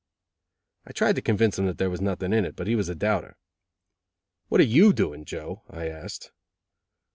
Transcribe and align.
I 0.87 0.93
tried 0.93 1.13
to 1.17 1.21
convince 1.21 1.59
him 1.59 1.67
that 1.67 1.77
there 1.77 1.91
was 1.91 2.01
nothing 2.01 2.33
in 2.33 2.43
it, 2.43 2.55
but 2.55 2.65
he 2.65 2.75
was 2.75 2.89
a 2.89 2.95
doubter. 2.95 3.37
"What 4.49 4.59
are 4.59 4.63
you 4.79 4.93
doing, 4.93 5.25
Joe?" 5.25 5.61
I 5.69 5.89
asked. 5.89 6.31